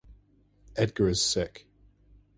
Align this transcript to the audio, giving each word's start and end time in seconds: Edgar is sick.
Edgar 0.75 1.09
is 1.09 1.21
sick. 1.23 1.67